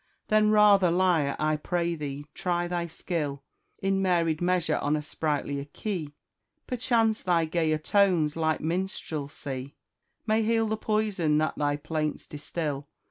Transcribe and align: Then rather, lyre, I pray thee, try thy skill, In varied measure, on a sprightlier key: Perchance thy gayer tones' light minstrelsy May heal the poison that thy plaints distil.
Then 0.29 0.49
rather, 0.49 0.89
lyre, 0.89 1.35
I 1.37 1.57
pray 1.57 1.93
thee, 1.93 2.25
try 2.33 2.67
thy 2.67 2.87
skill, 2.87 3.43
In 3.83 4.01
varied 4.01 4.41
measure, 4.41 4.77
on 4.79 4.95
a 4.95 5.01
sprightlier 5.03 5.67
key: 5.73 6.15
Perchance 6.65 7.21
thy 7.21 7.45
gayer 7.45 7.77
tones' 7.77 8.35
light 8.35 8.61
minstrelsy 8.61 9.75
May 10.25 10.41
heal 10.41 10.65
the 10.67 10.75
poison 10.77 11.37
that 11.37 11.55
thy 11.55 11.75
plaints 11.75 12.25
distil. 12.25 12.87